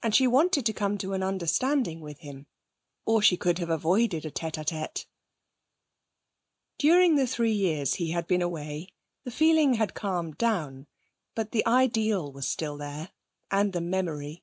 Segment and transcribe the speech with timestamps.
[0.00, 2.46] And she wanted to come to an understanding with him,
[3.04, 5.06] or she could have avoided a tête à tête.
[6.78, 8.90] During the three years he had been away
[9.24, 10.86] the feeling had calmed down,
[11.34, 13.10] but the ideal was still there,
[13.50, 14.40] and the memory.